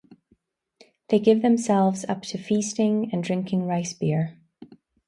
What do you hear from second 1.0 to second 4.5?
They give themselves up to feasting and drinking rice-beer.